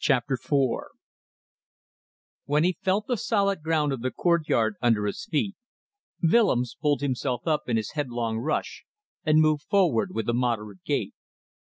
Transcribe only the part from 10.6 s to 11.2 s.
gait.